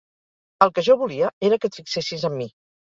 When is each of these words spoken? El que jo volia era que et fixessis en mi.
El 0.67 0.73
que 0.79 0.85
jo 0.89 0.97
volia 1.03 1.31
era 1.51 1.63
que 1.63 1.73
et 1.73 1.81
fixessis 1.83 2.29
en 2.33 2.39
mi. 2.43 2.55